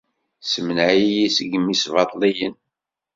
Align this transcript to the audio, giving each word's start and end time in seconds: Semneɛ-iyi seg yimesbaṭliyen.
Semneɛ-iyi 0.43 1.27
seg 1.35 1.47
yimesbaṭliyen. 1.53 2.55